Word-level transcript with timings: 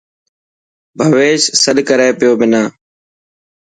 ڀويش 0.99 1.41
سڏ 1.61 1.77
ڪري 1.87 2.07
پيو 2.19 2.31
منا. 2.39 2.63